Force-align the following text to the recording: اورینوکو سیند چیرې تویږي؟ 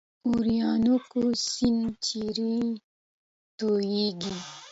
اورینوکو 0.27 1.21
سیند 1.47 1.91
چیرې 2.05 2.55
تویږي؟ 3.57 4.35